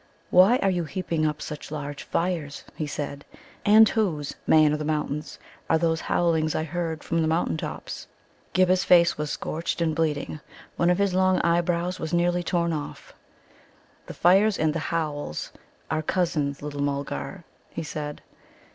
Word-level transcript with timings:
"Why 0.31 0.57
are 0.63 0.69
you 0.71 0.85
heaping 0.85 1.27
up 1.27 1.43
such 1.43 1.69
large 1.69 2.01
fires?" 2.01 2.63
he 2.75 2.87
said, 2.87 3.23
"and 3.63 3.87
whose, 3.87 4.33
Man 4.47 4.73
of 4.73 4.79
the 4.79 4.83
Mountains, 4.83 5.37
are 5.69 5.77
those 5.77 6.01
howlings 6.01 6.55
I 6.55 6.63
heard 6.63 7.03
from 7.03 7.21
the 7.21 7.27
mountain 7.27 7.55
tops?" 7.55 8.07
Ghibba's 8.53 8.83
face 8.83 9.15
was 9.19 9.29
scorched 9.29 9.79
and 9.79 9.95
bleeding; 9.95 10.39
one 10.75 10.89
of 10.89 10.97
his 10.97 11.13
long 11.13 11.37
eyebrows 11.41 11.99
was 11.99 12.15
nearly 12.15 12.41
torn 12.41 12.73
off. 12.73 13.13
"The 14.07 14.15
fires 14.15 14.57
and 14.57 14.73
the 14.73 14.79
howls 14.89 15.51
are 15.91 16.01
cousins, 16.01 16.63
little 16.63 16.81
Mulgar," 16.81 17.43
he 17.69 17.83
said. 17.83 18.23